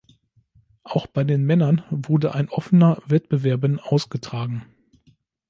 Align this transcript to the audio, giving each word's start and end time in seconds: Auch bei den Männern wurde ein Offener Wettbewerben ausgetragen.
Auch 0.81 1.05
bei 1.05 1.23
den 1.23 1.45
Männern 1.45 1.83
wurde 1.91 2.33
ein 2.33 2.49
Offener 2.49 2.97
Wettbewerben 3.05 3.79
ausgetragen. 3.79 4.65